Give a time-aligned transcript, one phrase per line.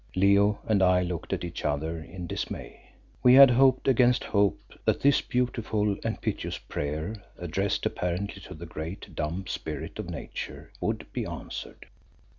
[0.15, 2.89] Leo and I looked at each other in dismay.
[3.21, 8.65] We had hoped against hope that this beautiful and piteous prayer, addressed apparently to the
[8.65, 11.85] great, dumb spirit of Nature, would be answered.